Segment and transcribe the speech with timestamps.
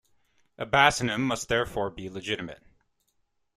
[0.57, 2.63] A basionym must therefore be legitimate.